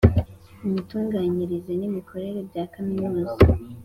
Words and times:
imitunganyirize 0.65 1.71
n 1.79 1.81
imikorere 1.89 2.39
bya 2.49 2.63
Kaminuza 2.73 3.37